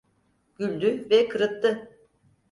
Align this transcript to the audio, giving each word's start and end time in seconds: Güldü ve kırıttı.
Güldü 0.55 1.07
ve 1.09 1.29
kırıttı. 1.29 1.89